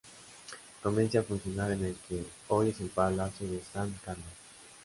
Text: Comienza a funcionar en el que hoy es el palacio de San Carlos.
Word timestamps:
Comienza 0.81 1.19
a 1.19 1.21
funcionar 1.21 1.73
en 1.73 1.85
el 1.85 1.95
que 2.09 2.25
hoy 2.47 2.69
es 2.69 2.81
el 2.81 2.89
palacio 2.89 3.47
de 3.47 3.61
San 3.61 3.91
Carlos. 4.03 4.25